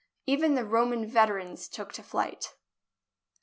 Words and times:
Even 0.25 0.55
the 0.55 0.65
Ro 0.65 0.87
man 0.87 1.05
veterans 1.07 1.67
took 1.69 1.93
to 1.93 2.01
flight. 2.01 2.55